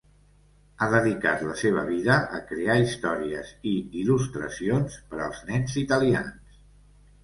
Ha 0.79 0.87
dedicat 0.93 1.43
la 1.49 1.57
seva 1.59 1.83
vida 1.91 2.17
a 2.39 2.41
crear 2.53 2.79
històries 2.87 3.55
i 3.75 3.77
il·lustracions 4.03 5.01
per 5.15 5.25
als 5.31 5.49
nens 5.55 5.83
italians. 5.89 6.63